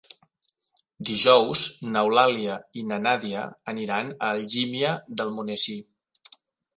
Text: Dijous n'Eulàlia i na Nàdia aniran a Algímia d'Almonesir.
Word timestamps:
Dijous 1.09 1.59
n'Eulàlia 1.89 2.55
i 2.81 2.85
na 2.91 2.97
Nàdia 3.03 3.43
aniran 3.73 4.09
a 4.15 4.31
Algímia 4.37 4.95
d'Almonesir. 5.21 5.77